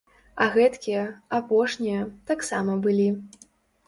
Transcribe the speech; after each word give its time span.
А 0.43 0.45
гэткія, 0.53 1.03
апошнія, 1.39 1.99
таксама 2.31 2.79
былі. 2.87 3.07